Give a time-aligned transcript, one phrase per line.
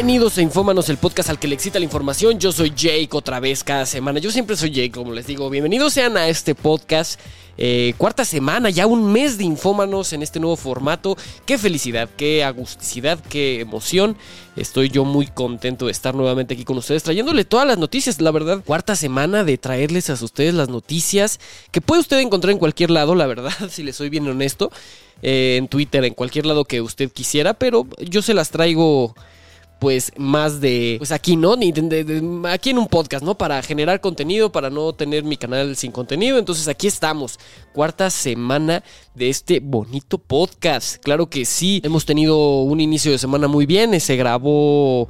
[0.00, 2.40] Bienvenidos a Infómanos, el podcast al que le excita la información.
[2.40, 4.18] Yo soy Jake otra vez cada semana.
[4.18, 5.50] Yo siempre soy Jake, como les digo.
[5.50, 7.20] Bienvenidos sean a este podcast.
[7.58, 11.18] Eh, cuarta semana, ya un mes de Infómanos en este nuevo formato.
[11.44, 14.16] Qué felicidad, qué agusticidad, qué emoción.
[14.56, 18.22] Estoy yo muy contento de estar nuevamente aquí con ustedes, trayéndole todas las noticias.
[18.22, 21.40] La verdad, cuarta semana de traerles a ustedes las noticias
[21.72, 24.72] que puede usted encontrar en cualquier lado, la verdad, si le soy bien honesto.
[25.20, 29.14] Eh, en Twitter, en cualquier lado que usted quisiera, pero yo se las traigo
[29.80, 31.56] pues más de, pues aquí, ¿no?
[31.56, 31.72] Ni
[32.44, 33.36] aquí en un podcast, ¿no?
[33.36, 36.38] Para generar contenido, para no tener mi canal sin contenido.
[36.38, 37.40] Entonces aquí estamos,
[37.72, 41.02] cuarta semana de este bonito podcast.
[41.02, 45.08] Claro que sí, hemos tenido un inicio de semana muy bien, se grabó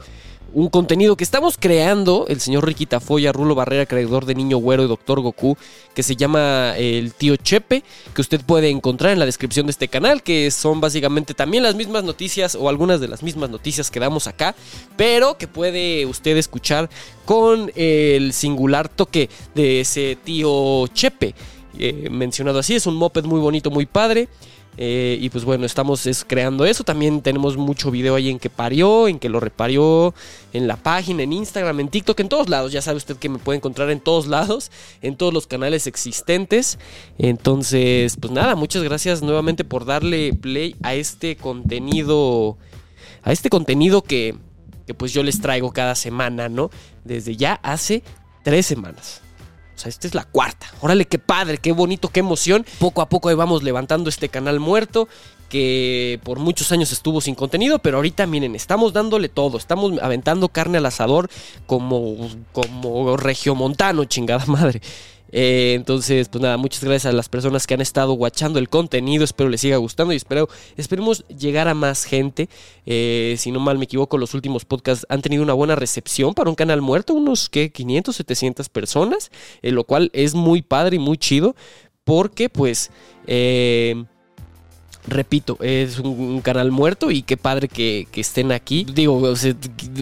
[0.53, 4.85] un contenido que estamos creando, el señor Ricky Tafoya, Rulo Barrera, creador de Niño Güero
[4.85, 5.57] y Doctor Goku,
[5.95, 9.89] que se llama El Tío Chepe, que usted puede encontrar en la descripción de este
[9.89, 14.01] canal, que son básicamente también las mismas noticias o algunas de las mismas noticias que
[14.01, 14.55] damos acá,
[14.97, 16.91] pero que puede usted escuchar
[17.25, 21.35] con el singular toque de ese tío Chepe.
[21.79, 24.29] Eh, mencionado así, es un moped muy bonito, muy padre.
[24.77, 26.85] Eh, y pues bueno, estamos creando eso.
[26.85, 30.15] También tenemos mucho video ahí en que parió, en que lo reparió,
[30.53, 32.73] en la página, en Instagram, en TikTok, en todos lados.
[32.73, 34.71] Ya sabe usted que me puede encontrar en todos lados,
[35.03, 36.79] en todos los canales existentes.
[37.19, 42.57] Entonces, pues nada, muchas gracias nuevamente por darle play a este contenido.
[43.23, 44.35] A este contenido que,
[44.87, 46.71] que pues yo les traigo cada semana, ¿no?
[47.05, 48.03] Desde ya hace
[48.45, 49.21] tres semanas.
[49.81, 50.67] Sea, esta es la cuarta.
[50.81, 52.67] Órale, qué padre, qué bonito, qué emoción.
[52.79, 55.09] Poco a poco vamos levantando este canal muerto
[55.49, 60.49] que por muchos años estuvo sin contenido, pero ahorita miren, estamos dándole todo, estamos aventando
[60.49, 61.29] carne al asador
[61.67, 64.81] como, como regiomontano, chingada madre.
[65.33, 69.25] Eh, entonces, pues nada, muchas gracias a las personas que han estado watchando el contenido.
[69.25, 72.49] Espero les siga gustando y espero, esperemos llegar a más gente.
[72.87, 76.51] Eh, si no mal me equivoco, los últimos podcasts han tenido una buena recepción para
[76.51, 79.31] un canal muerto, unos que 500, 700 personas,
[79.63, 81.55] eh, lo cual es muy padre y muy chido
[82.05, 82.91] porque pues
[85.07, 88.85] repito, es un, canal muerto y qué padre que, estén aquí.
[88.85, 89.35] Digo,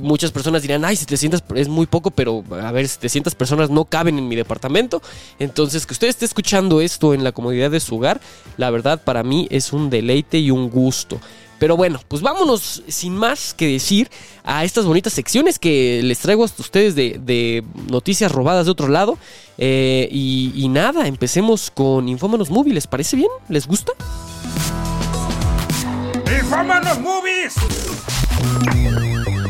[0.03, 4.19] muchas personas dirán, ay, 700 es muy poco, pero a ver, 700 personas no caben
[4.19, 5.03] en mi departamento.
[5.39, 8.21] Entonces, que usted esté escuchando esto en la comodidad de su hogar,
[8.57, 11.21] la verdad para mí es un deleite y un gusto.
[11.59, 14.11] Pero bueno, pues vámonos sin más que decir
[14.45, 19.19] a estas bonitas secciones que les traigo a ustedes de, noticias robadas de otro lado.
[19.59, 22.75] Eh, y, nada, empecemos con Infómanos Móviles.
[22.79, 23.31] ¿Les parece bien?
[23.49, 23.93] ¿Les gusta?
[26.49, 27.55] ¡Infómanos Movies!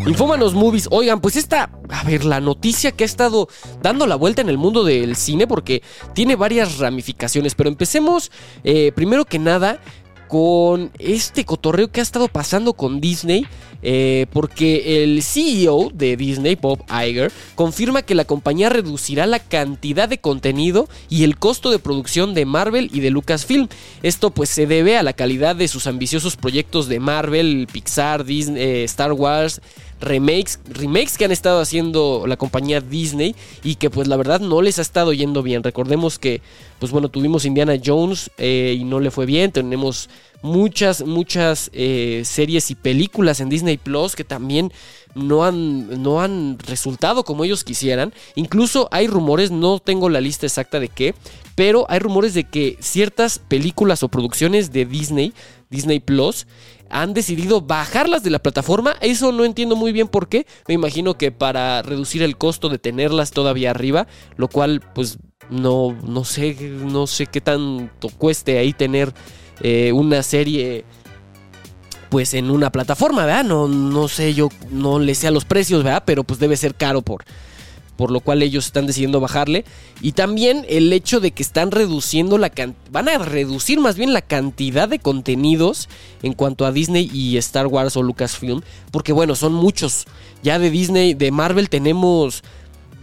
[0.04, 3.46] Infómanos Movies, oigan, pues esta, a ver, la noticia que ha estado
[3.80, 8.32] dando la vuelta en el mundo del cine porque tiene varias ramificaciones, pero empecemos
[8.64, 9.80] eh, primero que nada
[10.28, 13.46] con este cotorreo que ha estado pasando con Disney.
[13.80, 20.08] Eh, porque el CEO de Disney, Bob Iger, confirma que la compañía reducirá la cantidad
[20.08, 23.68] de contenido y el costo de producción de Marvel y de Lucasfilm.
[24.02, 28.60] Esto pues se debe a la calidad de sus ambiciosos proyectos de Marvel, Pixar, Disney,
[28.60, 29.60] eh, Star Wars,
[30.00, 34.62] remakes, remakes que han estado haciendo la compañía Disney y que pues la verdad no
[34.62, 35.62] les ha estado yendo bien.
[35.62, 36.40] Recordemos que
[36.78, 40.08] pues bueno, tuvimos Indiana Jones eh, y no le fue bien, tenemos
[40.42, 44.72] muchas, muchas eh, series y películas en Disney Plus que también
[45.14, 48.12] no han, no han resultado como ellos quisieran.
[48.36, 51.14] Incluso hay rumores, no tengo la lista exacta de qué,
[51.54, 55.32] pero hay rumores de que ciertas películas o producciones de Disney,
[55.70, 56.46] Disney Plus,
[56.90, 58.96] han decidido bajarlas de la plataforma.
[59.00, 60.46] Eso no entiendo muy bien por qué.
[60.66, 64.06] Me imagino que para reducir el costo de tenerlas todavía arriba,
[64.36, 65.18] lo cual pues
[65.50, 69.12] no, no sé, no sé qué tanto cueste ahí tener
[69.60, 70.84] eh, una serie
[72.10, 73.44] pues en una plataforma, ¿verdad?
[73.44, 76.04] No, no sé, yo no le sé a los precios, ¿verdad?
[76.06, 77.24] Pero pues debe ser caro por,
[77.98, 79.64] por lo cual ellos están decidiendo bajarle.
[80.00, 82.52] Y también el hecho de que están reduciendo la
[82.92, 85.88] van a reducir más bien la cantidad de contenidos
[86.22, 88.62] en cuanto a Disney y Star Wars o Lucasfilm,
[88.92, 90.06] porque bueno, son muchos.
[90.44, 92.44] Ya de Disney, de Marvel tenemos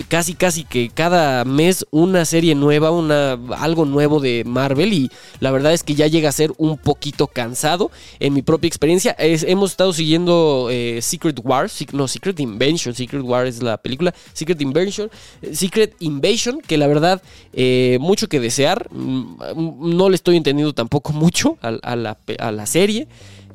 [0.08, 5.52] casi casi que cada mes una serie nueva, una, algo nuevo de Marvel y la
[5.52, 9.16] verdad es que ya llega a ser un poquito cansado en mi propia experiencia.
[9.18, 14.62] hemos estado siguiendo eh, Secret Wars, no, Secret Invasion, Secret Wars es la película, Secret
[14.62, 15.10] Invasion,
[15.54, 17.22] Secret Invasion, que la verdad
[17.54, 23.08] eh, mucho que desear, mm, no le estoy entendiendo tampoco mucho a la, serie.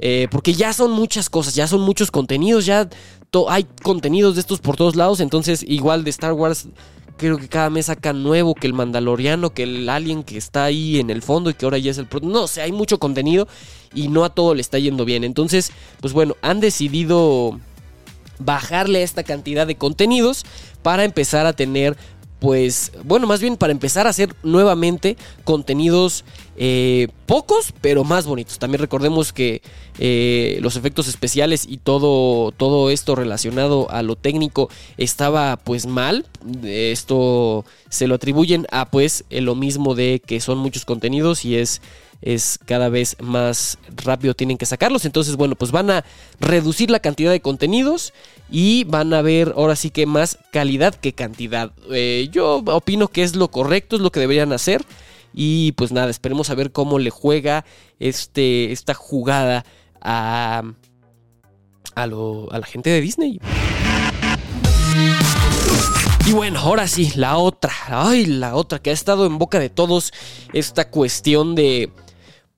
[0.03, 2.89] Eh, porque ya son muchas cosas, ya son muchos contenidos, ya
[3.49, 6.69] hay contenidos de estos por todos lados, entonces igual de Star Wars
[7.19, 10.99] creo que cada mes sacan nuevo, que el Mandaloriano, que el Alien que está ahí
[10.99, 12.09] en el fondo y que ahora ya es el...
[12.23, 13.47] No sé, hay mucho contenido
[13.95, 15.23] y no a todo le está yendo bien.
[15.23, 15.71] Entonces,
[16.01, 17.61] pues bueno, han decidido
[18.39, 20.47] bajarle esta cantidad de contenidos
[20.83, 21.95] para empezar a tener
[22.39, 26.25] pues bueno, más bien para empezar a hacer nuevamente contenidos
[26.63, 28.59] eh, pocos, pero más bonitos.
[28.59, 29.63] También recordemos que
[29.99, 34.69] eh, los efectos especiales y todo, todo esto relacionado a lo técnico
[34.99, 36.27] estaba pues mal.
[36.63, 41.81] Esto se lo atribuyen a pues lo mismo de que son muchos contenidos y es
[42.23, 45.05] es cada vez más rápido tienen que sacarlos.
[45.05, 46.05] Entonces, bueno, pues van a
[46.39, 48.13] reducir la cantidad de contenidos
[48.51, 51.73] y van a ver ahora sí que más calidad que cantidad.
[51.91, 54.85] Eh, yo opino que es lo correcto, es lo que deberían hacer.
[55.33, 57.65] Y pues nada, esperemos a ver cómo le juega
[57.99, 59.65] este, esta jugada
[60.01, 60.63] a,
[61.95, 63.41] a, a la gente de Disney.
[66.27, 69.71] Y bueno, ahora sí, la otra, ay, la otra que ha estado en boca de
[69.71, 70.13] todos,
[70.53, 71.91] esta cuestión de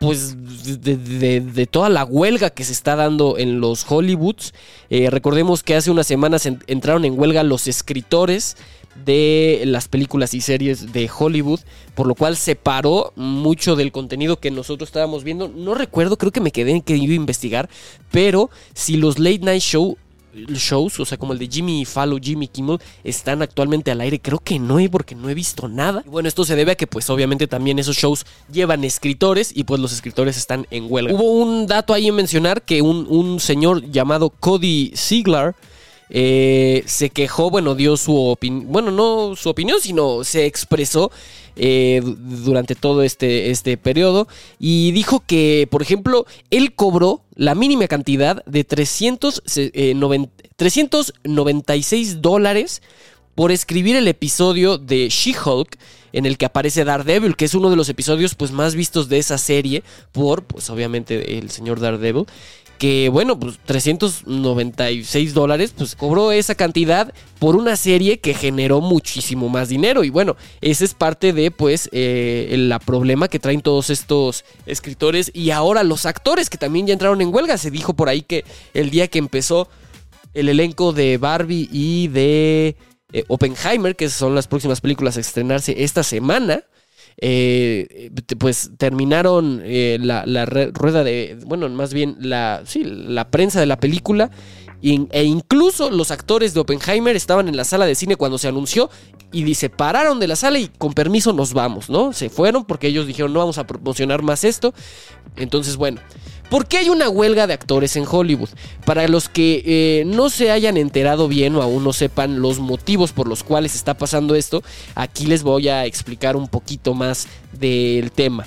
[0.03, 0.35] pues
[0.83, 4.53] de, toda la huelga que se está dando en los Hollywoods.
[4.91, 8.57] Eh, recordemos que hace unas semanas entraron en huelga los escritores
[9.05, 11.61] de las películas y series de Hollywood,
[11.95, 15.49] por lo cual se paró mucho del contenido que nosotros estábamos viendo.
[15.49, 17.69] No recuerdo, creo que me quedé en que iba a investigar,
[18.11, 19.97] pero si los late night show
[20.35, 24.21] shows, o sea, como el de Jimmy Fallon, Jimmy Kimmel, están actualmente al aire.
[24.21, 26.03] Creo que no, porque no he visto nada.
[26.05, 29.65] Y bueno, esto se debe a que, pues, obviamente también esos shows llevan escritores y,
[29.65, 31.15] pues, los escritores están en huelga.
[31.15, 35.55] Hubo un dato ahí en mencionar que un, un señor llamado Cody Ziegler
[36.15, 41.11] eh, se quejó, bueno, dio su opinión, bueno, no su opinión, sino se expresó
[41.57, 44.29] eh, durante todo este, este periodo
[44.59, 49.43] y dijo que, por ejemplo, él cobró la mínima cantidad de 300,
[50.57, 52.83] 396 eh, dólares
[53.35, 55.79] por escribir el episodio de She-Hulk
[56.13, 59.17] en el que aparece Daredevil, que es uno de los episodios pues más vistos de
[59.19, 59.83] esa serie
[60.13, 62.27] por pues obviamente el señor Daredevil
[62.83, 69.49] que bueno, pues 396 dólares, pues cobró esa cantidad por una serie que generó muchísimo
[69.49, 70.03] más dinero.
[70.03, 75.31] Y bueno, ese es parte de pues eh, el problema que traen todos estos escritores
[75.33, 77.57] y ahora los actores que también ya entraron en huelga.
[77.57, 78.45] Se dijo por ahí que
[78.75, 79.69] el día que empezó
[80.35, 82.75] el elenco de Barbie y de
[83.13, 86.65] eh, Oppenheimer, que son las próximas películas a estrenarse esta semana,
[87.19, 93.67] eh, pues terminaron eh, la, rueda de, bueno, más bien la, sí, la prensa de
[93.67, 94.31] la película
[94.83, 98.91] e incluso los actores de Oppenheimer estaban en la sala de cine cuando se anunció
[99.31, 102.13] y se pararon de la sala y con permiso nos vamos, ¿no?
[102.13, 104.75] Se fueron porque ellos dijeron no vamos a promocionar más esto.
[105.37, 106.01] Entonces, bueno,
[106.53, 108.51] ¿Por qué hay una huelga de actores en Hollywood?
[108.85, 113.13] Para los que eh, no se hayan enterado bien o aún no sepan los motivos
[113.13, 114.63] por los cuales está pasando esto,
[114.95, 117.27] aquí les voy a explicar un poquito más
[117.59, 118.47] del tema.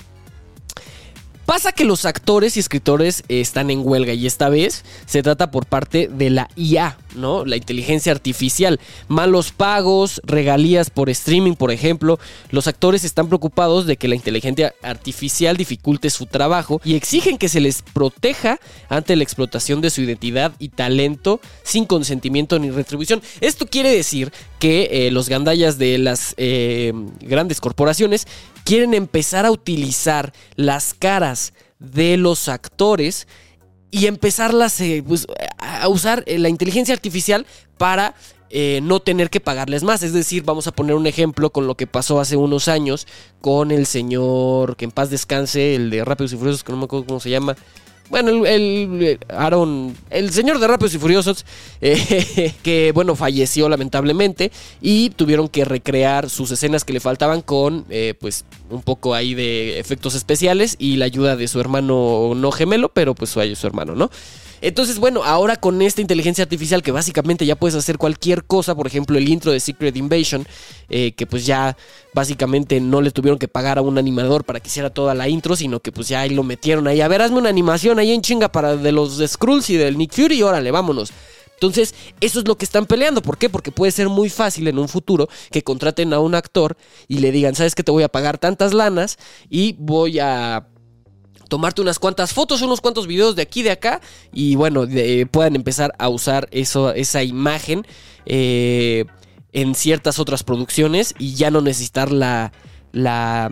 [1.45, 5.67] Pasa que los actores y escritores están en huelga y esta vez se trata por
[5.67, 7.45] parte de la IA, ¿no?
[7.45, 8.79] La inteligencia artificial.
[9.09, 12.17] Malos pagos, regalías por streaming, por ejemplo.
[12.49, 17.47] Los actores están preocupados de que la inteligencia artificial dificulte su trabajo y exigen que
[17.47, 18.59] se les proteja
[18.89, 23.21] ante la explotación de su identidad y talento sin consentimiento ni retribución.
[23.39, 26.91] Esto quiere decir que eh, los gandallas de las eh,
[27.21, 28.25] grandes corporaciones
[28.65, 33.27] quieren empezar a utilizar las caras de los actores
[33.91, 37.45] y empezarlas eh, pues, a usar eh, la inteligencia artificial
[37.77, 38.15] para
[38.49, 40.03] eh, no tener que pagarles más.
[40.03, 43.07] Es decir, vamos a poner un ejemplo con lo que pasó hace unos años
[43.39, 46.85] con el señor, que en paz descanse, el de Rápidos y Furiosos, que no me
[46.85, 47.55] acuerdo cómo se llama,
[48.09, 51.45] bueno, el, Aaron, el señor de Rápidos y Furiosos,
[51.81, 57.85] eh, que bueno, falleció lamentablemente y tuvieron que recrear sus escenas que le faltaban con,
[57.89, 62.51] eh, pues, un poco ahí de efectos especiales y la ayuda de su hermano no
[62.51, 64.09] gemelo, pero pues su hermano, ¿no?
[64.61, 68.87] Entonces, bueno, ahora con esta inteligencia artificial que básicamente ya puedes hacer cualquier cosa, por
[68.87, 70.47] ejemplo, el intro de Secret Invasion,
[70.89, 71.77] eh, que pues ya
[72.13, 75.55] básicamente no le tuvieron que pagar a un animador para que hiciera toda la intro,
[75.55, 77.01] sino que pues ya ahí lo metieron ahí.
[77.01, 80.13] A ver, hazme una animación ahí en chinga para de los Skrulls y del Nick
[80.13, 81.11] Fury y órale, vámonos.
[81.55, 83.21] Entonces, eso es lo que están peleando.
[83.21, 83.49] ¿Por qué?
[83.49, 86.75] Porque puede ser muy fácil en un futuro que contraten a un actor
[87.07, 89.17] y le digan, ¿sabes que te voy a pagar tantas lanas
[89.49, 90.67] y voy a
[91.47, 94.01] tomarte unas cuantas fotos, unos cuantos videos de aquí, de acá,
[94.33, 94.85] y bueno,
[95.31, 97.85] puedan empezar a usar eso, esa imagen
[98.25, 99.05] eh,
[99.53, 102.51] en ciertas otras producciones y ya no necesitar la,
[102.91, 103.51] la,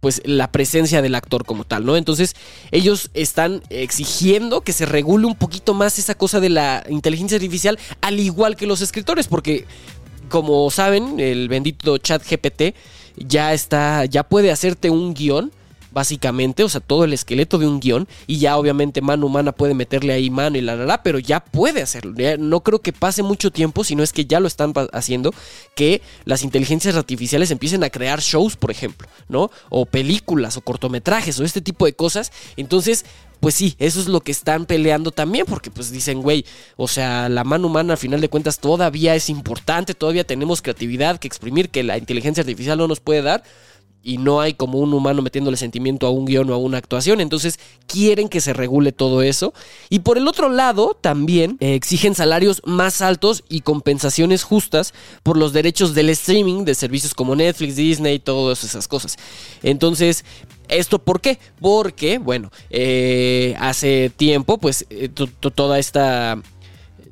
[0.00, 1.96] pues la presencia del actor como tal, ¿no?
[1.96, 2.34] Entonces
[2.70, 7.78] ellos están exigiendo que se regule un poquito más esa cosa de la inteligencia artificial,
[8.00, 9.66] al igual que los escritores, porque
[10.30, 12.74] como saben, el bendito chat GPT
[13.16, 15.52] ya está, ya puede hacerte un guion
[15.92, 19.74] básicamente, o sea, todo el esqueleto de un guion y ya obviamente mano humana puede
[19.74, 22.14] meterle ahí mano y la la la, pero ya puede hacerlo.
[22.38, 25.32] no creo que pase mucho tiempo, sino es que ya lo están haciendo,
[25.74, 29.50] que las inteligencias artificiales empiecen a crear shows, por ejemplo, ¿no?
[29.68, 32.32] O películas o cortometrajes o este tipo de cosas.
[32.56, 33.04] Entonces,
[33.40, 36.44] pues sí, eso es lo que están peleando también, porque pues dicen, güey,
[36.76, 41.18] o sea, la mano humana al final de cuentas todavía es importante, todavía tenemos creatividad
[41.18, 43.42] que exprimir que la inteligencia artificial no nos puede dar
[44.02, 47.20] y no hay como un humano metiéndole sentimiento a un guion o a una actuación.
[47.20, 49.52] Entonces quieren que se regule todo eso.
[49.88, 55.36] Y por el otro lado, también eh, exigen salarios más altos y compensaciones justas por
[55.36, 59.16] los derechos del streaming de servicios como Netflix, Disney, todas esas cosas.
[59.62, 60.24] Entonces,
[60.68, 61.38] ¿esto por qué?
[61.60, 66.40] Porque, bueno, eh, hace tiempo, pues eh, toda esta...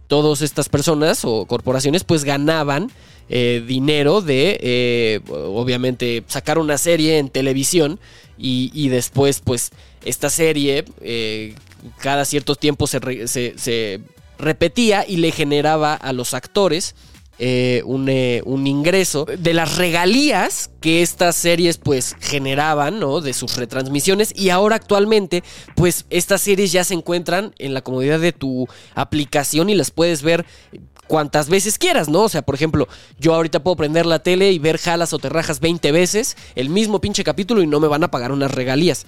[0.06, 2.90] Todas estas personas o corporaciones pues ganaban
[3.30, 8.00] eh, dinero de, eh, obviamente, sacar una serie en televisión
[8.38, 9.70] y, después, pues,
[10.04, 11.54] esta serie eh,
[11.98, 14.00] cada cierto tiempo se,
[14.38, 16.94] repetía y le generaba a los actores
[17.40, 18.10] un,
[18.44, 23.20] un, ingreso de las regalías que estas series pues generaban, ¿no?
[23.20, 25.42] De sus retransmisiones y ahora actualmente
[25.74, 30.22] pues estas series ya se encuentran en la comodidad de tu aplicación y las puedes
[30.22, 30.46] ver
[31.08, 32.22] cuantas veces quieras, ¿no?
[32.22, 32.86] O sea, por ejemplo,
[33.18, 37.00] yo ahorita puedo prender la tele y ver jalas o terrajas 20 veces el mismo
[37.00, 39.06] pinche capítulo y no me van a pagar unas regalías.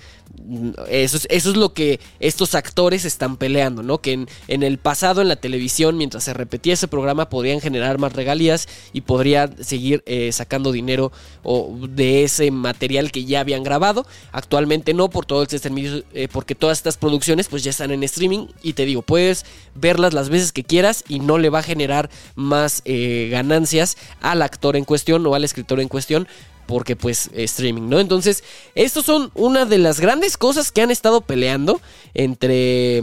[0.88, 3.98] Eso es, eso es lo que estos actores están peleando, ¿no?
[3.98, 8.12] Que en, el pasado en la televisión, mientras se repetía ese programa, podrían generar más
[8.12, 14.06] regalías y podrían seguir eh, sacando dinero o de ese material que ya habían grabado.
[14.32, 15.60] Actualmente no, por todo este
[16.14, 19.44] eh, porque todas estas producciones pues ya están en streaming y te digo, puedes
[19.74, 24.42] verlas las veces que quieras y no le va a generar más eh, ganancias al
[24.42, 26.26] actor en cuestión o al escritor en cuestión
[26.70, 27.98] porque pues streaming, ¿no?
[27.98, 28.44] Entonces,
[28.76, 31.80] estos son una de las grandes cosas que han estado peleando
[32.14, 33.02] entre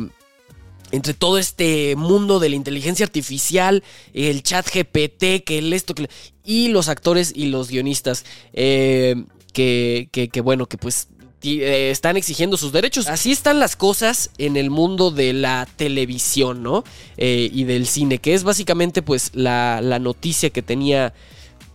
[0.92, 3.84] entre todo este mundo de la inteligencia artificial,
[4.14, 6.10] el chat GPT, que el esto, que,
[6.46, 11.10] y los actores y los guionistas, eh, que, que, que, bueno, que pues
[11.44, 13.08] eh, están exigiendo sus derechos.
[13.08, 16.84] Así están las cosas en el mundo de la televisión, ¿no?
[17.16, 21.14] Eh, y del cine, que es básicamente pues la, noticia que tenía...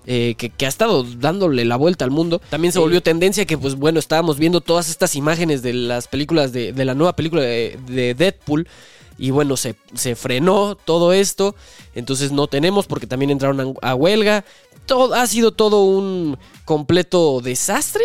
[0.07, 2.41] Eh, que, ha estado dándole la vuelta al mundo.
[2.51, 6.53] También se volvió tendencia que, pues bueno, estábamos viendo todas estas imágenes de las películas
[6.53, 8.67] de, la nueva película de, Deadpool.
[9.19, 11.55] Y bueno, se, se, frenó todo esto.
[11.95, 14.45] Entonces no tenemos porque también entraron a huelga
[15.15, 18.05] ha sido todo un completo desastre.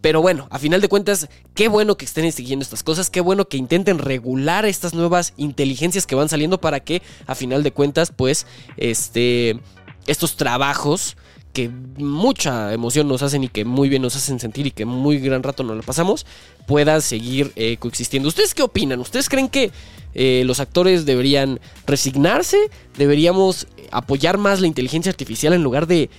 [0.00, 3.48] Pero bueno, a final de cuentas, qué bueno que estén siguiendo estas cosas, qué bueno
[3.48, 8.12] que intenten regular estas nuevas inteligencias que van saliendo para que a final de cuentas,
[8.14, 9.60] pues, este,
[10.06, 11.16] estos trabajos
[11.58, 15.18] que mucha emoción nos hacen y que muy bien nos hacen sentir y que muy
[15.18, 16.24] gran rato nos lo pasamos,
[16.68, 18.28] puedan seguir eh, coexistiendo.
[18.28, 19.00] ¿Ustedes qué opinan?
[19.00, 19.72] ¿Ustedes creen que
[20.14, 22.70] eh, los actores deberían resignarse?
[22.96, 26.10] ¿Deberíamos apoyar más la inteligencia artificial en lugar de,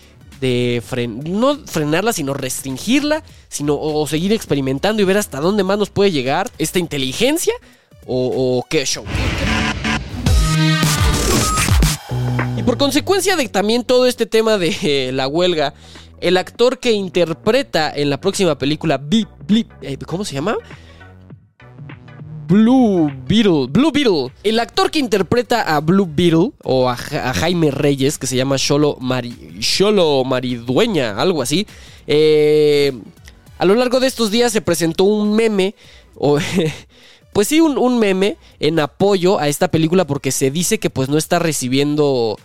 [0.41, 5.89] de no frenarla, sino restringirla, sino o seguir experimentando y ver hasta dónde más nos
[5.89, 7.53] puede llegar esta inteligencia
[8.05, 9.05] o, qué show.
[12.69, 15.73] Por consecuencia de también todo este tema de eh, la huelga,
[16.21, 19.01] el actor que interpreta en la próxima película
[19.81, 20.55] eh, ¿cómo se llama?
[22.47, 23.65] Blue Beetle.
[23.71, 24.31] Blue Beetle.
[24.43, 28.97] El actor que interpreta a Blue Beetle o a, Jaime Reyes, que se llama Sholo,
[28.99, 29.59] Mari,
[30.27, 31.65] Maridueña, algo así.
[32.05, 32.93] Eh,
[33.57, 35.73] a lo largo de estos días se presentó un meme.
[36.13, 36.37] O,
[37.33, 41.09] pues sí, un, un, meme en apoyo a esta película porque se dice que pues
[41.09, 42.37] no está recibiendo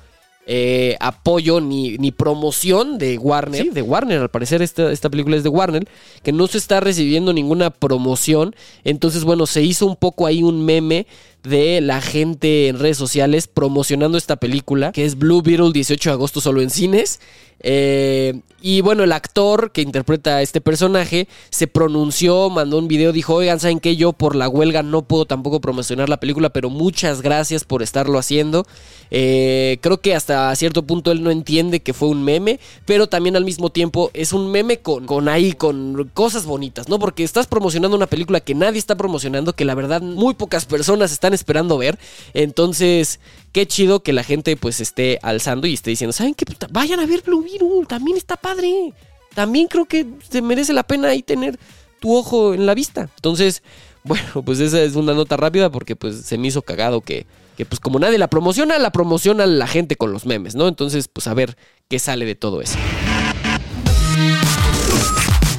[0.46, 3.72] eh, apoyo ni, ni, promoción de Warner.
[3.72, 5.88] de Warner, al parecer esta, esta, película es de Warner,
[6.22, 8.54] que no se está recibiendo ninguna promoción.
[8.84, 11.06] Entonces, bueno, se hizo un poco ahí un meme
[11.44, 16.14] de la gente en redes sociales promocionando esta película, que es Blue Beetle 18 de
[16.14, 17.20] agosto solo en cines.
[17.60, 23.12] Eh, y bueno, el actor que interpreta a este personaje se pronunció, mandó un video,
[23.12, 23.94] dijo, oigan, ¿saben qué?
[23.96, 28.18] Yo por la huelga no puedo tampoco promocionar la película, pero muchas gracias por estarlo
[28.18, 28.66] haciendo.
[29.10, 33.36] Eh, creo que hasta cierto punto él no entiende que fue un meme, pero también
[33.36, 36.98] al mismo tiempo es un meme con, con ahí, con cosas bonitas, ¿no?
[36.98, 41.12] Porque estás promocionando una película que nadie está promocionando, que la verdad muy pocas personas
[41.12, 41.98] están esperando ver.
[42.32, 43.20] Entonces,
[43.52, 46.44] qué chido que la gente pues esté alzando y esté diciendo, ¿saben qué?
[46.70, 48.92] Vayan a ver Blue Beetle, también está padre.
[49.34, 51.58] También creo que se merece la pena ahí tener
[52.00, 53.08] tu ojo en la vista.
[53.16, 53.62] Entonces,
[54.04, 57.26] bueno, pues esa es una nota rápida porque pues se me hizo cagado que,
[57.56, 60.68] que pues como nadie la promociona, la promociona la gente con los memes, ¿no?
[60.68, 61.56] Entonces, pues a ver
[61.88, 62.78] qué sale de todo eso.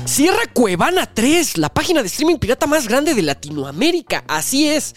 [0.05, 4.24] Cierra Cuevana 3, la página de streaming pirata más grande de Latinoamérica.
[4.27, 4.94] Así es.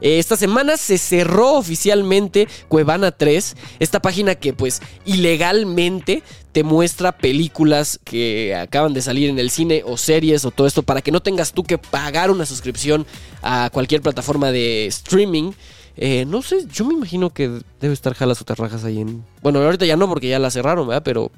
[0.00, 6.22] Eh, esta semana se cerró oficialmente Cuevana 3, esta página que pues ilegalmente
[6.52, 10.82] te muestra películas que acaban de salir en el cine o series o todo esto
[10.82, 13.06] para que no tengas tú que pagar una suscripción
[13.42, 15.52] a cualquier plataforma de streaming.
[15.98, 19.24] Eh, no sé, yo me imagino que debe estar jalas o terrajas ahí en...
[19.42, 21.02] Bueno, ahorita ya no porque ya la cerraron, ¿verdad?
[21.04, 21.30] Pero,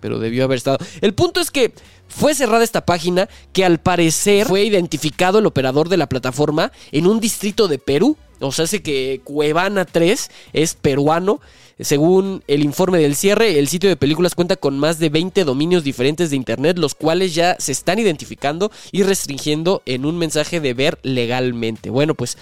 [0.00, 0.78] pero debió haber estado.
[1.00, 1.72] El punto es que
[2.08, 7.06] fue cerrada esta página que al parecer fue identificado el operador de la plataforma en
[7.06, 8.16] un distrito de Perú.
[8.40, 11.40] O sea, hace que Cuevana 3 es peruano.
[11.80, 15.84] Según el informe del cierre, el sitio de películas cuenta con más de 20 dominios
[15.84, 20.74] diferentes de Internet, los cuales ya se están identificando y restringiendo en un mensaje de
[20.74, 21.90] ver legalmente.
[21.90, 22.36] Bueno, pues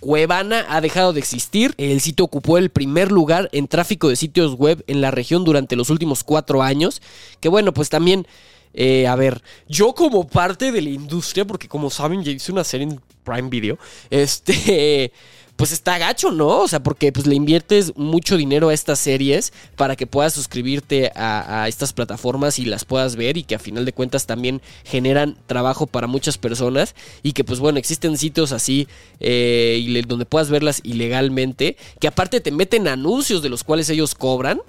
[0.00, 1.74] Cuevana ha dejado de existir.
[1.76, 5.74] El sitio ocupó el primer lugar en tráfico de sitios web en la región durante
[5.74, 7.02] los últimos cuatro años.
[7.40, 8.26] Que bueno, pues también
[8.74, 12.64] eh, a ver, yo como parte de la industria, porque como saben, ya hice una
[12.64, 13.78] serie en Prime Video,
[14.10, 15.12] este,
[15.58, 16.60] pues está gacho, ¿no?
[16.60, 21.10] O sea, porque pues le inviertes mucho dinero a estas series para que puedas suscribirte
[21.16, 25.36] a, estas plataformas y las puedas ver y que a final de cuentas también generan
[25.46, 26.94] trabajo para muchas personas
[27.24, 28.86] y que pues bueno, existen sitios así
[29.18, 34.60] eh, donde puedas verlas ilegalmente, que aparte te meten anuncios de los cuales ellos cobran.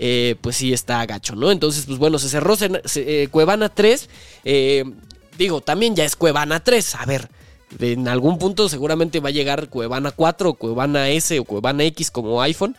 [0.00, 1.50] Eh, pues sí está gacho, ¿no?
[1.50, 4.08] Entonces, pues bueno, se cerró eh, Cuevana 3.
[4.44, 4.84] Eh,
[5.36, 6.94] digo, también ya es Cuevana 3.
[6.94, 7.28] A ver,
[7.80, 12.12] en algún punto seguramente va a llegar Cuevana 4, o Cuevana S o Cuevana X
[12.12, 12.76] como iPhone.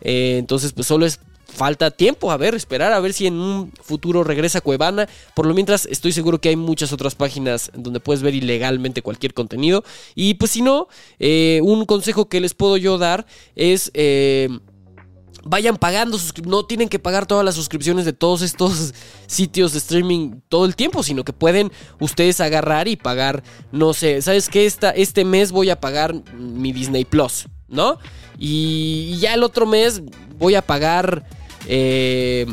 [0.00, 4.24] entonces, pues solo es falta tiempo, a ver, esperar a ver si en un futuro
[4.24, 5.08] regresa Cuevana.
[5.34, 9.32] Por lo mientras, estoy seguro que hay muchas otras páginas donde puedes ver ilegalmente cualquier
[9.34, 9.84] contenido.
[10.16, 10.88] Y pues si no,
[11.20, 13.92] un consejo que les puedo yo dar es
[15.44, 18.94] vayan pagando, no tienen que pagar todas las suscripciones de todos estos
[19.26, 24.22] sitios de streaming todo el tiempo, sino que pueden ustedes agarrar y pagar, no sé,
[24.22, 24.66] ¿sabes qué?
[24.66, 27.98] Esta, este mes voy a pagar mi Disney Plus, ¿no?
[28.38, 30.02] Y, ya el otro mes
[30.38, 31.24] voy a pagar
[31.66, 32.46] eh,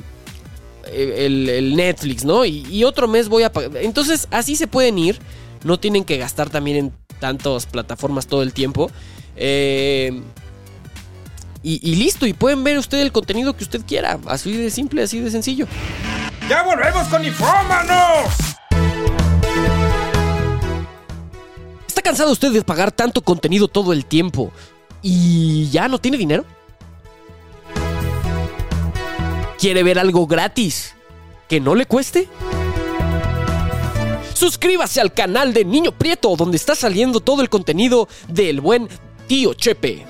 [0.92, 2.46] el, Netflix, ¿no?
[2.46, 3.78] Y, y otro mes voy a pagar...
[3.78, 5.20] Entonces así se pueden ir,
[5.64, 8.92] no tienen que gastar también en tantas plataformas todo el tiempo.
[9.36, 10.22] Eh,
[11.64, 14.20] y, listo, y pueden ver usted el contenido que usted quiera.
[14.28, 15.66] Así de simple, así de sencillo.
[16.50, 18.34] ¡Ya volvemos con Infómanos!
[21.88, 24.52] ¿Está cansado usted de pagar tanto contenido todo el tiempo
[25.02, 26.44] y ya no tiene dinero?
[29.58, 30.94] ¿Quiere ver algo gratis
[31.48, 32.28] que no le cueste?
[34.34, 38.90] Suscríbase al canal de Niño Prieto, donde está saliendo todo el contenido del buen
[39.28, 40.06] tío Chepe.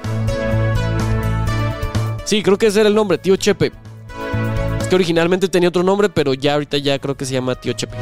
[2.26, 3.72] Sí, creo que ese era el nombre, Tío Chepe.
[4.80, 7.74] Es que originalmente tenía otro nombre, pero ya ahorita ya creo que se llama Tío
[7.74, 7.96] Chepe.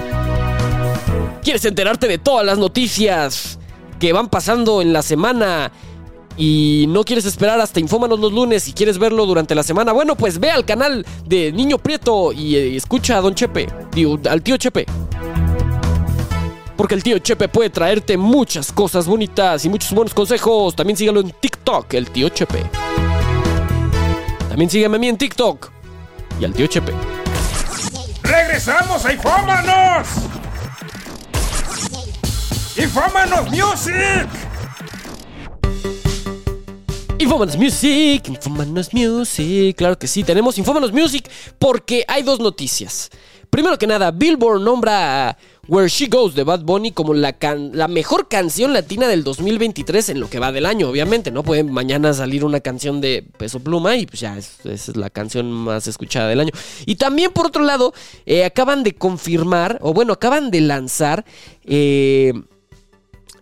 [1.44, 3.58] ¿Quieres enterarte de todas las noticias
[4.00, 5.72] que van pasando en la semana?
[6.38, 10.16] y no quieres esperar hasta Infómanos los lunes y quieres verlo durante la semana, bueno,
[10.16, 13.68] pues ve al canal de Niño Prieto y eh, escucha a Don Chepe,
[14.30, 14.86] al tío Chepe.
[16.76, 20.76] Porque el tío Chepe puede traerte muchas cosas bonitas y muchos buenos consejos.
[20.76, 22.64] También sígalo en TikTok, el tío Chepe.
[24.52, 25.72] También sígueme a mí en TikTok
[26.38, 26.92] y al tío Chepe.
[28.22, 30.08] ¡Regresamos a Infómanos!
[32.76, 34.28] ¡Infómanos Music!
[37.18, 43.10] Infómanos Music, Infómanos Music, claro que sí, tenemos Infómanos Music porque hay dos noticias.
[43.52, 45.38] Primero que nada, Billboard nombra a
[45.68, 47.36] Where She Goes de Bad Bunny como la,
[47.90, 51.44] mejor canción latina del 2023 en lo que va del año, obviamente, ¿no?
[51.44, 55.52] Puede mañana salir una canción de Peso Pluma y pues ya esa es la canción
[55.52, 56.52] más escuchada del año.
[56.86, 57.94] Y también por otro lado,
[58.26, 61.26] eh, acaban de confirmar, o bueno, acaban de lanzar...
[61.66, 62.32] Eh,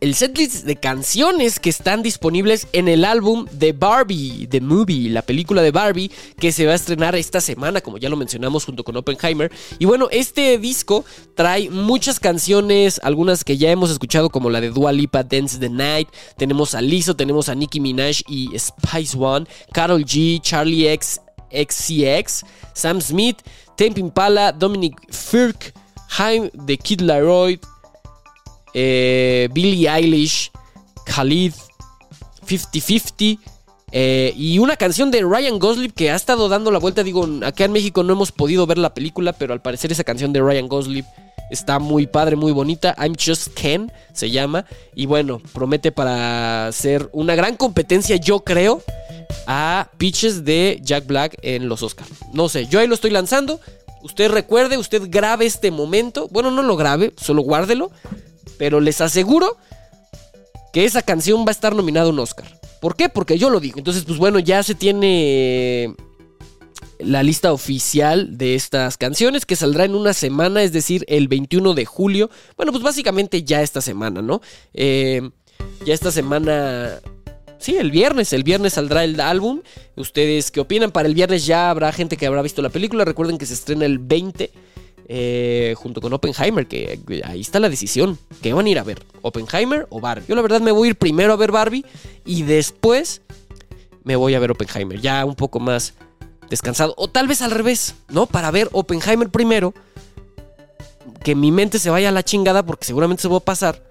[0.01, 5.21] el setlist de canciones que están disponibles en el álbum de Barbie, The Movie, la
[5.21, 8.83] película de Barbie, que se va a estrenar esta semana, como ya lo mencionamos junto
[8.83, 9.51] con Oppenheimer.
[9.77, 11.03] Y bueno, este disco
[11.35, 15.69] trae muchas canciones, algunas que ya hemos escuchado, como la de Dua Lipa, Dance the
[15.69, 16.07] Night.
[16.37, 21.19] Tenemos a Lizzo, tenemos a Nicki Minaj y Spice One, Carol G, Charlie X,
[21.51, 23.37] XCX, Sam Smith,
[23.75, 25.73] Temp Impala, Dominic Firk,
[26.07, 27.59] Jaime The Kid Laroi,
[28.73, 30.51] eh, Billie Eilish,
[31.05, 31.53] Khalid,
[32.47, 33.39] 50-50.
[33.91, 37.03] Eh, y una canción de Ryan Gosling que ha estado dando la vuelta.
[37.03, 40.31] Digo, acá en México no hemos podido ver la película, pero al parecer esa canción
[40.31, 41.05] de Ryan Gosling
[41.49, 42.95] está muy padre, muy bonita.
[42.97, 44.65] I'm Just Ken se llama.
[44.95, 48.81] Y bueno, promete para ser una gran competencia, yo creo,
[49.47, 52.09] a Pitches de Jack Black en los Oscars.
[52.33, 53.59] No sé, yo ahí lo estoy lanzando.
[54.01, 56.27] Usted recuerde, usted grabe este momento.
[56.31, 57.91] Bueno, no lo grabe, solo guárdelo.
[58.59, 59.57] Pero les aseguro
[60.71, 62.59] que esa canción va a estar nominada a un Oscar.
[62.79, 63.09] ¿Por qué?
[63.09, 63.79] Porque yo lo digo.
[63.79, 65.95] Entonces, pues bueno, ya se tiene
[66.99, 71.73] la lista oficial de estas canciones que saldrá en una semana, es decir, el 21
[71.73, 72.29] de julio.
[72.57, 74.41] Bueno, pues básicamente ya esta semana, ¿no?
[74.73, 75.29] Eh,
[75.85, 76.99] ya esta semana...
[77.57, 79.61] Sí, el viernes, el viernes saldrá el álbum.
[79.97, 80.91] ¿Ustedes qué opinan?
[80.91, 83.03] Para el viernes ya habrá gente que habrá visto la película.
[83.03, 84.51] Recuerden que se estrena el 20
[85.11, 88.19] eh, junto con Oppenheimer, que ahí está la decisión.
[88.43, 89.03] ¿Qué van a ir a ver?
[89.23, 90.27] ¿Oppenheimer o Barbie?
[90.27, 91.83] Yo la verdad me voy a ir primero a ver Barbie
[92.25, 93.23] y después
[94.03, 95.01] me voy a ver Oppenheimer.
[95.01, 95.95] Ya un poco más
[96.47, 96.93] descansado.
[96.95, 98.27] O tal vez al revés, ¿no?
[98.27, 99.73] Para ver Oppenheimer primero.
[101.23, 103.83] Que mi mente se vaya a la chingada porque seguramente se va a pasar.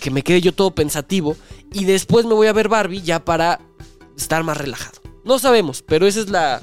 [0.00, 1.36] Que me quede yo todo pensativo.
[1.74, 3.60] Y después me voy a ver Barbie ya para
[4.16, 5.02] estar más relajado.
[5.22, 6.62] No sabemos, pero esa es la...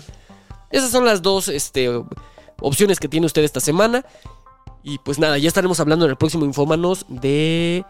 [0.71, 1.91] Esas son las dos este,
[2.63, 4.03] opciones que tiene usted esta semana.
[4.81, 7.85] Y pues nada, ya estaremos hablando en el próximo Infómanos de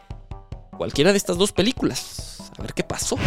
[0.78, 2.42] cualquiera de estas dos películas.
[2.58, 3.18] A ver qué pasó.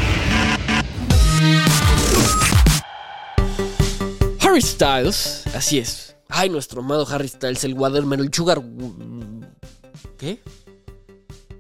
[4.41, 6.17] Harry Styles, así es.
[6.29, 8.63] Ay, nuestro amado Harry Styles, el Watermelon Sugar.
[10.19, 10.41] ¿Qué?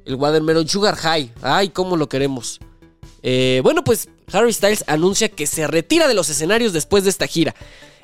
[0.04, 1.32] El Watermelon Sugar High.
[1.42, 2.60] Ay, cómo lo queremos.
[3.22, 7.26] Eh, bueno, pues Harry Styles anuncia que se retira de los escenarios después de esta
[7.26, 7.54] gira.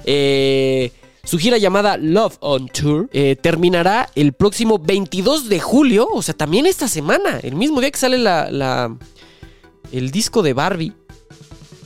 [0.05, 0.93] Eh,
[1.25, 6.35] su gira llamada Love on Tour eh, terminará el próximo 22 de julio, o sea,
[6.35, 8.97] también esta semana, el mismo día que sale la,
[9.93, 10.93] el disco de Barbie.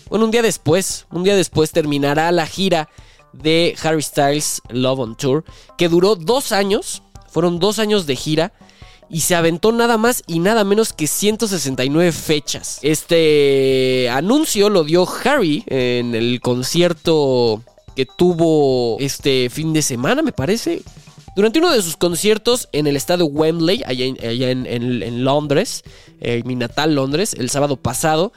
[0.09, 2.89] Bueno, un día después, un día después terminará la gira
[3.33, 5.45] de Harry Styles Love on Tour,
[5.77, 8.53] que duró dos años, fueron dos años de gira
[9.11, 12.79] y se aventó nada más y nada menos que 169 fechas.
[12.83, 17.63] Este anuncio lo dio Harry en el concierto
[17.97, 20.83] que tuvo este fin de semana, me parece.
[21.35, 25.83] Durante uno de sus conciertos en el estadio Wembley, allá en, Londres,
[26.21, 28.33] eh, mi natal Londres, el sábado pasado,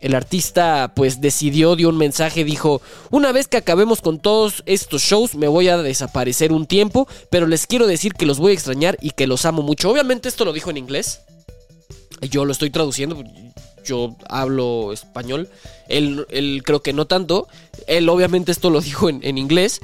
[0.00, 5.02] el artista pues decidió, dio un mensaje, dijo, una vez que acabemos con todos estos
[5.02, 8.54] shows me voy a desaparecer un tiempo, pero les quiero decir que los voy a
[8.54, 9.90] extrañar y que los amo mucho.
[9.90, 11.20] Obviamente esto lo dijo en inglés.
[12.22, 13.22] Yo lo estoy traduciendo,
[13.84, 15.48] yo hablo español.
[15.88, 17.48] Él, creo que no tanto.
[17.86, 19.80] Él obviamente esto lo dijo en, inglés.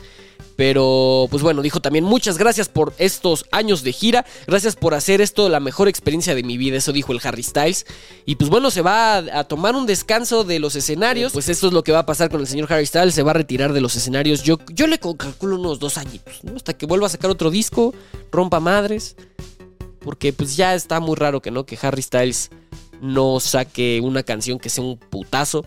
[0.57, 5.21] Pero pues bueno, dijo también muchas gracias por estos años de gira, gracias por hacer
[5.21, 7.85] esto la mejor experiencia de mi vida, eso dijo el Harry Styles.
[8.25, 11.75] Y pues bueno, se va a, tomar un descanso de los escenarios, pues esto es
[11.75, 13.83] lo que va a pasar con el señor Harry Styles, se va a retirar de
[13.83, 17.51] los escenarios, yo, yo le calculo unos dos añitos, hasta que vuelva a sacar otro
[17.51, 17.93] disco,
[18.33, 19.15] rompa madres,
[20.07, 22.51] porque pues ya está muy raro que no, que Harry Styles
[23.01, 25.65] no saque una canción que sea un putazo.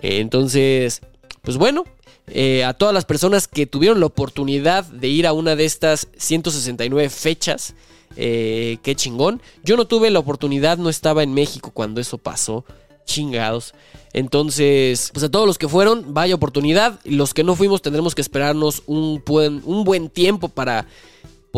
[0.00, 1.00] Eh, entonces,
[1.42, 1.84] pues bueno,
[2.28, 6.08] eh, a todas las personas que tuvieron la oportunidad de ir a una de estas
[6.16, 7.74] 169 fechas,
[8.16, 9.40] eh, qué chingón.
[9.62, 12.64] Yo no tuve la oportunidad, no estaba en México cuando eso pasó.
[13.04, 13.72] Chingados.
[14.12, 17.00] Entonces, pues a todos los que fueron, vaya oportunidad.
[17.04, 20.86] Los que no fuimos tendremos que esperarnos un buen, un buen tiempo para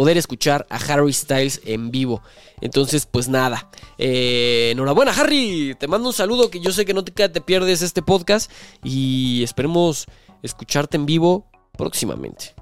[0.01, 2.23] poder escuchar a Harry Styles en vivo.
[2.63, 3.69] Entonces, pues nada.
[3.99, 5.77] Eh, enhorabuena, Harry.
[5.79, 8.51] Te mando un saludo que yo sé que no te, te pierdes este podcast.
[8.83, 10.07] Y esperemos
[10.43, 12.55] escucharte en vivo próximamente.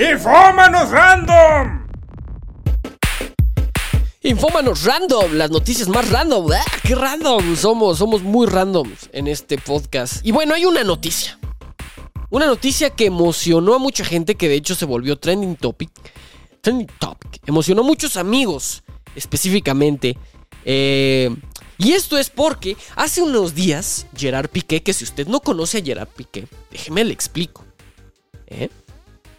[0.00, 1.86] ¡Infómanos Random!
[4.22, 6.52] Infómanos Random, las noticias más random.
[6.54, 7.54] ¡Ah, ¡Qué random!
[7.54, 10.24] Somos, somos muy randoms en este podcast.
[10.24, 11.38] Y bueno, hay una noticia.
[12.30, 15.90] Una noticia que emocionó a mucha gente, que de hecho se volvió trending topic.
[16.60, 17.42] Trending topic.
[17.46, 18.84] Emocionó a muchos amigos,
[19.16, 20.16] específicamente.
[20.64, 21.34] Eh,
[21.78, 25.82] y esto es porque hace unos días Gerard Piqué, que si usted no conoce a
[25.82, 27.64] Gerard Piqué, déjeme le explico.
[28.46, 28.68] ¿eh?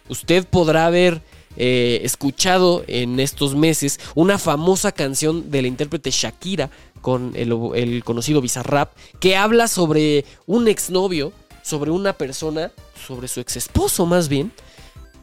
[0.08, 1.22] Usted podrá haber
[1.56, 8.04] eh, escuchado en estos meses una famosa canción de la intérprete Shakira con el, el
[8.04, 12.72] conocido Bizarrap, que habla sobre un exnovio sobre una persona,
[13.06, 14.52] sobre su ex esposo más bien.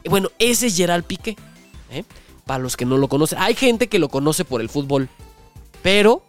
[0.04, 1.36] Bueno, ese es Gerald Piqué.
[1.90, 2.04] ¿eh?
[2.46, 3.38] Para los que no lo conocen.
[3.38, 5.08] Hay gente que lo conoce por el fútbol.
[5.82, 6.22] Pero,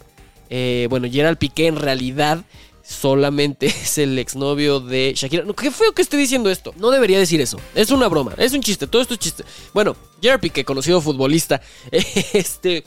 [0.50, 2.44] eh, bueno, Gerald Piqué en realidad
[2.84, 5.44] solamente es el exnovio de Shakira.
[5.58, 6.74] qué feo que esté diciendo esto.
[6.78, 7.60] No debería decir eso.
[7.76, 8.34] Es una broma.
[8.38, 8.88] Es un chiste.
[8.88, 9.44] Todo esto es chiste.
[9.74, 11.62] Bueno, Gerald Piqué, conocido futbolista.
[12.34, 12.84] Este.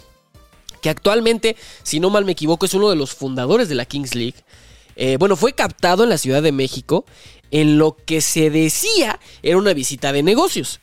[0.81, 4.15] Que actualmente, si no mal me equivoco, es uno de los fundadores de la Kings
[4.15, 4.37] League.
[4.97, 7.05] Eh, bueno, fue captado en la Ciudad de México
[7.51, 10.81] en lo que se decía era una visita de negocios.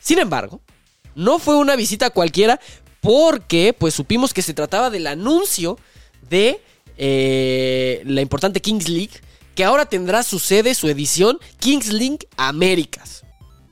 [0.00, 0.60] Sin embargo,
[1.14, 2.60] no fue una visita cualquiera
[3.00, 5.78] porque pues supimos que se trataba del anuncio
[6.28, 6.60] de
[6.96, 9.20] eh, la importante Kings League
[9.56, 13.24] que ahora tendrá su sede, su edición, Kings League Américas.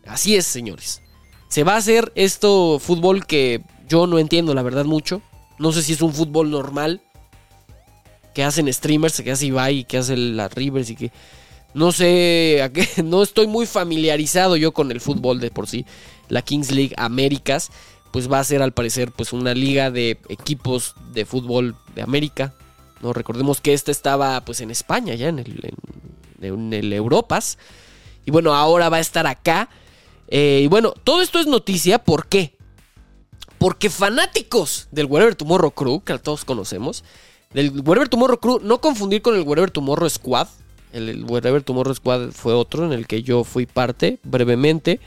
[0.07, 1.03] Así es, señores.
[1.49, 5.23] Se va a hacer esto fútbol que yo no entiendo, la verdad, mucho.
[5.59, 7.03] No sé si es un fútbol normal.
[8.35, 11.13] Que hacen streamers, que hace Ibai, que hace las Rivers y que...
[11.73, 12.71] No sé,
[13.05, 15.87] no estoy muy familiarizado yo con el fútbol de por sí.
[16.29, 17.71] La Kings League Américas,
[18.13, 22.55] pues va a ser al parecer pues una liga de equipos de fútbol de América.
[23.03, 25.75] No recordemos que esta estaba pues en España ya en el,
[26.41, 27.59] en, Europas.
[28.25, 29.69] Y bueno, ahora va a estar acá.
[30.29, 32.57] Eh, y bueno, todo esto es noticia, ¿por qué?
[33.59, 37.05] Porque fanáticos del Wherever Tomorrow Crew, que todos conocemos,
[37.55, 40.49] del Wherever Tomorrow Crew, no confundir con el Wherever Tomorrow Squad.
[40.93, 45.01] El, Wherever Tomorrow Squad fue otro en el que yo fui parte brevemente.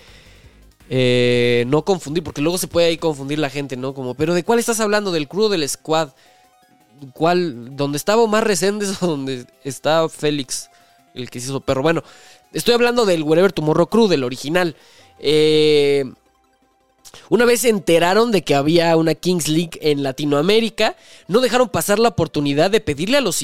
[0.90, 3.94] Eh, no confundir, porque luego se puede ahí confundir la gente, ¿no?
[3.94, 5.12] Como, pero ¿de cuál estás hablando?
[5.12, 6.10] ¿Del crew del squad?
[7.14, 7.76] ¿Cuál?
[7.76, 10.70] ¿Dónde estaba Omar Reséndez o donde está Félix?
[11.14, 11.82] El que se hizo perro.
[11.82, 12.04] Bueno,
[12.54, 14.76] estoy hablando del Wherever Tomorrow Crew, del original.
[15.20, 16.06] Eh,
[17.30, 20.96] una vez se enteraron de que había una Kings League en Latinoamérica,
[21.28, 23.42] no dejaron pasar la oportunidad de pedirle a los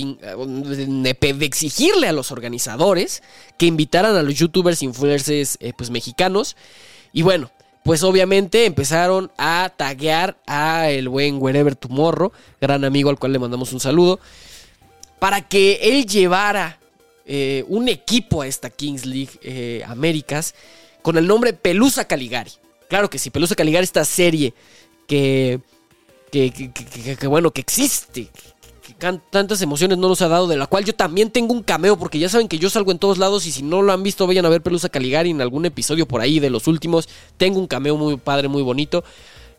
[1.42, 3.24] exigirle a los organizadores
[3.58, 6.56] que invitaran a los youtubers influencers eh, pues mexicanos.
[7.12, 7.52] Y bueno,
[7.84, 12.32] pues obviamente empezaron a taguear a el buen Wherever Tomorrow,
[12.62, 14.20] gran amigo al cual le mandamos un saludo,
[15.20, 16.80] para que él llevara
[17.26, 20.56] eh, un equipo a esta Kings League eh, Américas
[21.02, 22.52] con el nombre Pelusa Caligari.
[22.90, 24.54] Claro que sí, Pelusa Caligari, esta serie
[25.08, 25.60] que,
[26.32, 28.30] que, bueno, que existe,
[28.82, 28.94] que
[29.30, 32.20] tantas emociones no nos ha dado, de la cual yo también tengo un cameo, porque
[32.20, 34.46] ya saben que yo salgo en todos lados y si no lo han visto, vayan
[34.46, 37.10] a ver Pelusa Caligari en algún episodio por ahí de los últimos.
[37.38, 39.04] Tengo un cameo muy padre, muy bonito.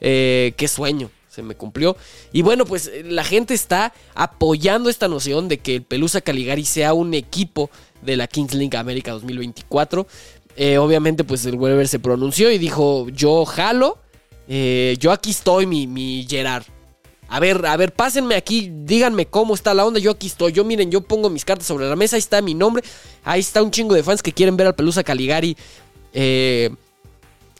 [0.01, 1.97] Eh, qué sueño, se me cumplió.
[2.33, 6.95] Y bueno, pues la gente está apoyando esta noción de que el Pelusa Caligari sea
[6.95, 7.71] un equipo
[8.03, 10.07] de la Kings League América 2024.
[10.57, 13.99] Eh, obviamente, pues el Weber se pronunció y dijo: Yo jalo.
[14.47, 16.64] Eh, yo aquí estoy, mi, mi Gerard.
[17.29, 19.99] A ver, a ver, pásenme aquí, díganme cómo está la onda.
[19.99, 20.53] Yo aquí estoy.
[20.53, 22.17] Yo miren, yo pongo mis cartas sobre la mesa.
[22.17, 22.85] Ahí está mi nombre.
[23.25, 25.57] Ahí está un chingo de fans que quieren ver al Pelusa Caligari
[26.12, 26.71] eh,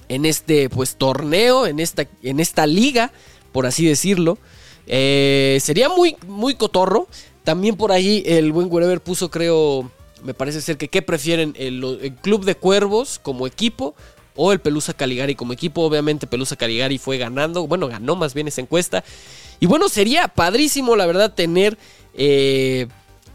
[0.09, 3.11] en este pues torneo, en esta, en esta liga,
[3.53, 4.39] por así decirlo.
[4.87, 7.09] sería muy, muy cotorro.
[7.43, 9.91] También por ahí el buen Wherever puso, creo,
[10.25, 11.55] me parece ser que ¿qué prefieren?
[11.57, 13.95] El, Club de Cuervos como equipo
[14.35, 15.83] o el Pelusa Caligari como equipo.
[15.83, 19.05] Obviamente Pelusa Caligari fue ganando, bueno, ganó más bien esa encuesta.
[19.61, 21.79] Y bueno, sería padrísimo, la verdad, tener
[22.15, 22.89] eh,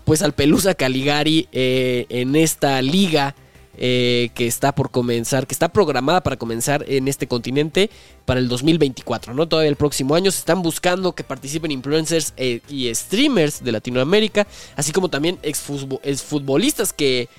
[0.03, 3.35] pues al Pelusa Caligari eh, en esta liga
[3.81, 7.89] eh, que está por comenzar, que está programada para comenzar en este continente
[8.25, 9.47] para el 2024, ¿no?
[9.47, 14.47] Todavía el próximo año se están buscando que participen influencers eh, y streamers de Latinoamérica,
[14.75, 17.29] así como también exfutbolistas que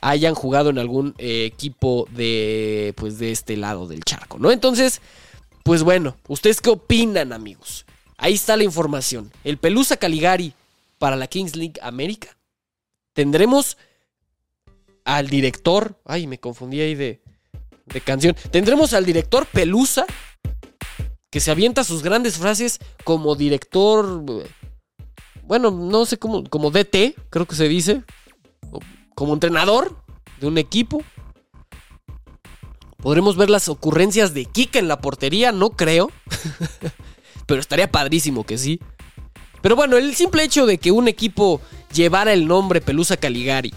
[0.00, 4.50] hayan jugado en algún eh, equipo de, pues, de este lado del charco, ¿no?
[4.50, 5.00] Entonces,
[5.62, 7.86] pues bueno, ¿ustedes qué opinan, amigos?
[8.18, 9.30] Ahí está la información.
[9.44, 10.54] El Pelusa Caligari
[10.98, 12.36] para la Kings League América.
[13.12, 13.76] Tendremos
[15.04, 16.00] al director.
[16.04, 17.22] Ay, me confundí ahí de,
[17.86, 18.34] de canción.
[18.50, 20.06] Tendremos al director Pelusa,
[21.30, 24.24] que se avienta sus grandes frases como director.
[25.42, 28.02] Bueno, no sé cómo, como DT, creo que se dice.
[29.14, 29.96] Como entrenador
[30.40, 31.02] de un equipo.
[32.96, 36.10] Podremos ver las ocurrencias de Kika en la portería, no creo.
[37.46, 38.80] Pero estaría padrísimo que sí.
[39.60, 41.60] Pero bueno, el simple hecho de que un equipo
[41.92, 43.72] llevara el nombre Pelusa Caligari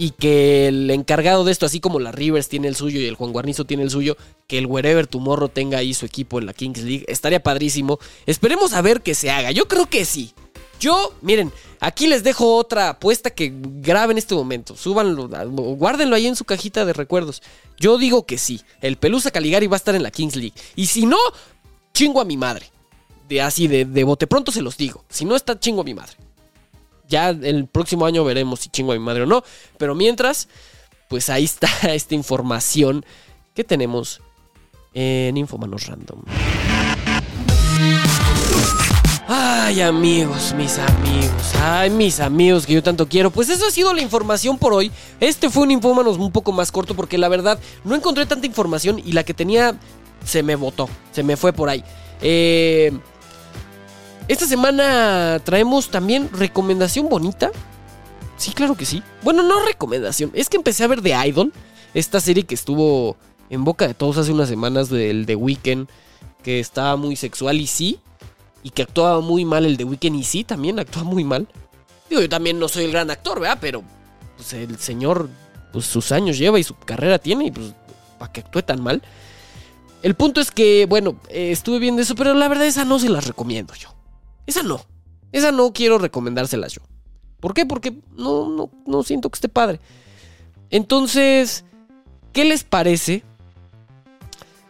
[0.00, 3.16] y que el encargado de esto, así como la Rivers tiene el suyo y el
[3.16, 6.54] Juan Guarnizo tiene el suyo, que el Wherever Tomorrow tenga ahí su equipo en la
[6.54, 7.98] Kings League, estaría padrísimo.
[8.24, 9.50] Esperemos a ver que se haga.
[9.50, 10.32] Yo creo que sí.
[10.80, 14.74] Yo, miren, aquí les dejo otra apuesta que graben en este momento.
[14.74, 15.28] Súbanlo,
[15.76, 17.42] guárdenlo ahí en su cajita de recuerdos.
[17.78, 18.62] Yo digo que sí.
[18.80, 20.54] El Pelusa Caligari va a estar en la Kings League.
[20.76, 21.18] Y si no,
[21.92, 22.70] chingo a mi madre.
[23.28, 25.04] De así, de, de bote pronto se los digo.
[25.10, 26.16] Si no está, chingo a mi madre.
[27.10, 29.42] Ya el próximo año veremos si chingo a mi madre o no.
[29.76, 30.48] Pero mientras,
[31.08, 33.04] pues ahí está esta información
[33.52, 34.22] que tenemos
[34.94, 36.22] en Infomanos Random.
[39.32, 43.30] Ay, amigos, mis amigos, ay, mis amigos que yo tanto quiero.
[43.30, 44.90] Pues eso ha sido la información por hoy.
[45.20, 49.00] Este fue un Infomanos un poco más corto porque la verdad no encontré tanta información
[49.04, 49.76] y la que tenía
[50.24, 51.84] se me botó, se me fue por ahí.
[52.22, 52.92] Eh,
[54.32, 57.50] esta semana traemos también recomendación bonita.
[58.36, 59.02] Sí, claro que sí.
[59.22, 60.30] Bueno, no recomendación.
[60.34, 61.52] Es que empecé a ver The Idol.
[61.94, 63.16] Esta serie que estuvo
[63.50, 65.88] en boca de todos hace unas semanas del The Weeknd.
[66.44, 67.98] Que estaba muy sexual y sí.
[68.62, 71.48] Y que actuaba muy mal el The Weeknd y sí, también actúa muy mal.
[72.08, 73.58] Digo, yo también no soy el gran actor, ¿verdad?
[73.60, 73.82] Pero
[74.36, 75.28] pues el señor,
[75.72, 77.74] pues sus años lleva y su carrera tiene, y pues,
[78.18, 79.02] para que actúe tan mal.
[80.02, 83.08] El punto es que, bueno, eh, estuve viendo eso, pero la verdad esa no se
[83.08, 83.94] las recomiendo yo.
[84.46, 84.80] Esa no.
[85.32, 86.82] Esa no quiero recomendárselas yo.
[87.40, 87.66] ¿Por qué?
[87.66, 89.80] Porque no, no, no siento que esté padre.
[90.70, 91.64] Entonces,
[92.32, 93.24] ¿qué les parece?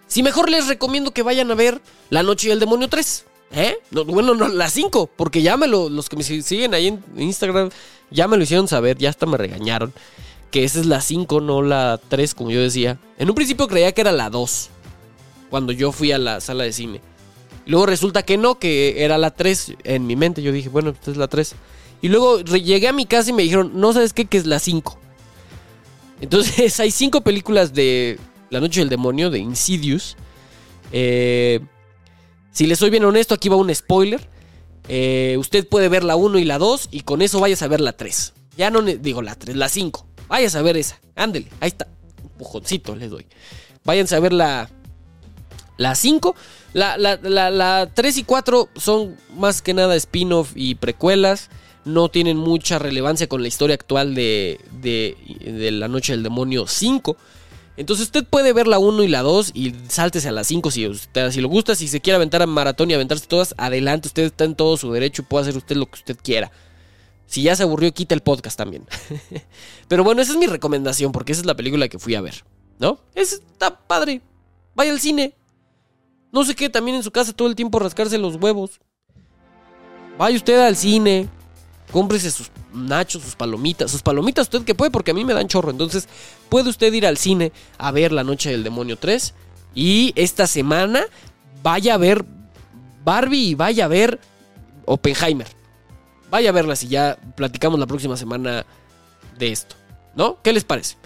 [0.06, 1.80] Si mejor les recomiendo que vayan a ver
[2.11, 3.26] La Noche y el Demonio 3.
[3.52, 3.76] ¿Eh?
[3.90, 7.70] bueno, no, la 5, porque ya me lo, los que me siguen ahí en Instagram
[8.11, 9.92] ya me lo hicieron saber, ya hasta me regañaron.
[10.50, 12.98] Que esa es la 5, no la 3, como yo decía.
[13.18, 14.70] En un principio creía que era la 2,
[15.48, 17.00] cuando yo fui a la sala de cine.
[17.66, 20.42] Luego resulta que no, que era la 3 en mi mente.
[20.42, 21.55] Yo dije, bueno, esta es la 3.
[22.03, 24.59] Y luego llegué a mi casa y me dijeron, no sabes qué, que es la
[24.59, 24.99] 5.
[26.20, 28.18] Entonces hay 5 películas de
[28.51, 30.16] La Noche del Demonio, de Insidious.
[30.92, 31.61] Eh,
[32.53, 34.29] si les soy bien honesto, aquí va un spoiler.
[34.88, 37.81] Eh, usted puede ver la 1 y la 2 y con eso vayas a ver
[37.81, 38.33] la 3.
[38.57, 40.07] Ya no digo la 3, la 5.
[40.29, 41.01] Vayas a ver esa.
[41.14, 41.87] Ándele, ahí está.
[42.23, 43.27] Un pujoncito les doy.
[43.85, 44.68] Váyanse a ver la,
[45.81, 46.37] la 5.
[46.75, 51.49] La, la, 3 y 4 son más que nada spin-off y precuelas.
[51.87, 56.66] No tienen mucha relevancia con la historia actual de, de, de La Noche del Demonio
[56.66, 57.16] 5.
[57.79, 60.87] Entonces usted puede ver la 1 y la 2 y sáltese a la 5 si,
[60.87, 61.75] usted, si lo gusta.
[61.75, 64.09] Si se quiere aventar a maratón y aventarse todas, adelante.
[64.09, 66.53] Usted está en todo su derecho y puede hacer usted lo que usted quiera.
[67.25, 68.85] Si ya se aburrió, quita el podcast también.
[69.88, 72.45] Pero bueno, esa es mi recomendación porque esa es la película que fui a ver.
[72.79, 73.01] ¿No?
[73.14, 74.21] está padre.
[74.75, 75.39] Vaya al cine.
[76.33, 78.81] No sé qué, también en su casa todo el tiempo rascarse los huevos.
[80.19, 81.29] Vaya usted al cine.
[81.93, 83.90] Cómprese sus nachos, sus palomitas.
[83.90, 85.71] Sus palomitas usted que puede porque a mí me dan chorro.
[85.71, 86.09] Entonces
[86.49, 89.35] puede usted ir al cine a ver La Noche del Demonio 3.
[89.75, 91.05] Y esta semana
[91.62, 92.25] vaya a ver
[93.05, 94.21] Barbie y vaya a ver
[94.85, 95.49] Oppenheimer.
[96.31, 98.64] Vaya a verlas y ya platicamos la próxima semana
[99.38, 99.75] de esto.
[100.14, 100.40] ¿No?
[100.43, 100.97] ¿Qué les parece?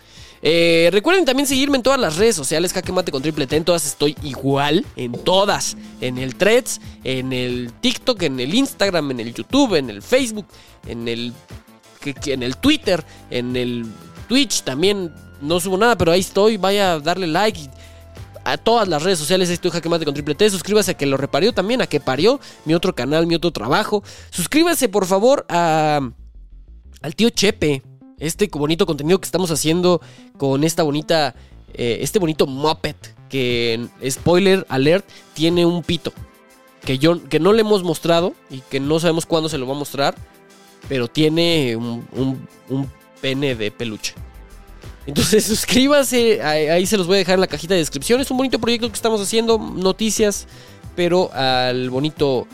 [0.47, 3.57] Eh, recuerden también seguirme en todas las redes sociales, Jaque Mate con Triple T.
[3.57, 5.75] En todas estoy igual, en todas.
[6.03, 10.47] En el Threads, en el TikTok, en el Instagram, en el YouTube, en el Facebook,
[10.87, 11.33] en el,
[12.27, 13.87] en el Twitter, en el
[14.29, 15.15] Twitch también.
[15.41, 16.59] No subo nada, pero ahí estoy.
[16.59, 17.59] Vaya a darle like.
[18.45, 20.51] A todas las redes sociales estoy Jaque Mate con Triple T.
[20.51, 24.05] Suscríbase a que lo reparió también, a que parió mi otro canal, mi otro trabajo.
[24.29, 26.01] Suscríbase por favor a,
[27.01, 27.83] al tío Chepe
[28.27, 30.01] este bonito contenido que estamos haciendo
[30.37, 31.35] con esta bonita,
[31.75, 32.97] eh, este bonito Muppet
[33.29, 36.13] que, spoiler alert, tiene un pito.
[36.85, 39.75] Que, yo, que no le hemos mostrado y que no sabemos cuándo se lo va
[39.75, 40.15] a mostrar,
[40.89, 42.47] pero tiene un,
[43.21, 44.15] pene de peluche.
[45.07, 48.21] Entonces suscríbase, ahí se los voy a dejar en la cajita de descripción.
[48.21, 50.47] Es un bonito proyecto que estamos haciendo, noticias,
[50.95, 52.47] pero al bonito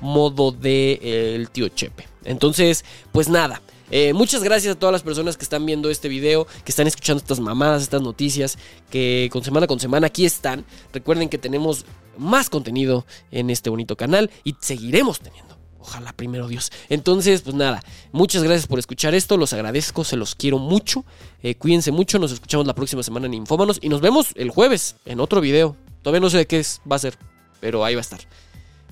[0.00, 2.06] modo de tío Chepe.
[2.24, 6.46] Entonces, pues nada, eh, muchas gracias a todas las personas que están viendo este video,
[6.64, 8.58] que están escuchando estas mamadas, estas noticias,
[8.90, 10.64] que con semana con semana aquí están.
[10.92, 11.84] Recuerden que tenemos
[12.16, 15.56] más contenido en este bonito canal y seguiremos teniendo.
[15.78, 16.70] Ojalá primero Dios.
[16.90, 21.04] Entonces, pues nada, muchas gracias por escuchar esto, los agradezco, se los quiero mucho.
[21.42, 24.96] Eh, cuídense mucho, nos escuchamos la próxima semana en Infómanos y nos vemos el jueves
[25.06, 25.76] en otro video.
[26.02, 27.16] Todavía no sé de qué es, va a ser,
[27.60, 28.20] pero ahí va a estar.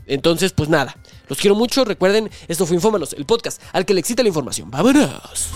[0.06, 0.96] Entonces, pues nada,
[1.28, 1.84] los quiero mucho.
[1.84, 4.70] Recuerden, esto fue Infómanos, el podcast al que le excita la información.
[4.70, 5.50] ¡Vámonos!